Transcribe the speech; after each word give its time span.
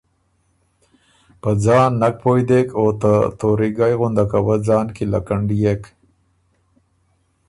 په 1.41 1.49
ځان 1.63 1.89
نک 2.01 2.15
پویٛ 2.21 2.43
دېک، 2.49 2.67
او 2.79 2.85
ته 3.01 3.11
توریګئ 3.39 3.93
غُندکه 3.99 4.39
وه 4.45 4.55
ځان 4.67 4.87
کی 4.95 5.05
لکنډيېک۔ 5.13 5.81